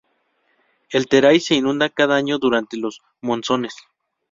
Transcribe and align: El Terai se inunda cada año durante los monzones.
El 0.89 1.07
Terai 1.07 1.39
se 1.39 1.53
inunda 1.53 1.91
cada 1.91 2.15
año 2.15 2.39
durante 2.39 2.75
los 2.75 3.03
monzones. 3.21 3.75